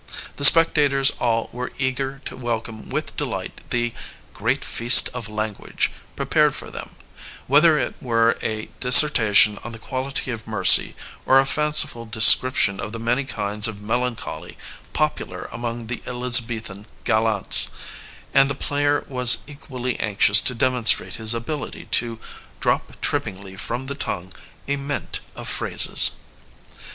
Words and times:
The 0.37 0.45
spectators 0.45 1.11
all 1.19 1.47
were 1.53 1.71
eager 1.77 2.23
to 2.25 2.35
welcome 2.35 2.89
with 2.89 3.15
delight 3.17 3.69
the 3.69 3.93
great 4.33 4.65
feast 4.65 5.09
of 5.13 5.29
lan 5.29 5.53
guage'* 5.53 5.91
prepared 6.15 6.55
for 6.55 6.71
them, 6.71 6.95
whether 7.45 7.77
it 7.77 7.93
were 8.01 8.35
a 8.41 8.69
dis 8.79 8.99
sertation 8.99 9.63
on 9.63 9.73
the 9.73 9.77
quality 9.77 10.31
of 10.31 10.47
mercy 10.47 10.95
or 11.23 11.39
a 11.39 11.45
fanciful 11.45 12.07
description 12.07 12.79
of 12.79 12.93
the 12.93 12.99
many 12.99 13.25
kinds 13.25 13.67
of 13.67 13.79
melancholy 13.79 14.57
popu 14.91 15.27
lar 15.29 15.47
among 15.51 15.85
the 15.85 16.01
Elizabethan 16.07 16.87
gallants; 17.03 17.67
and 18.33 18.49
the 18.49 18.55
player 18.55 19.03
was 19.07 19.37
equally 19.45 19.99
anxious 19.99 20.41
to 20.41 20.55
demonstrate 20.55 21.17
his 21.17 21.35
ability 21.35 21.85
to 21.91 22.17
drop 22.59 22.99
trippingly 23.01 23.55
from 23.55 23.85
the 23.85 23.93
tongue 23.93 24.33
a 24.67 24.77
mint 24.77 25.19
of 25.35 25.47
phrases. 25.47 26.13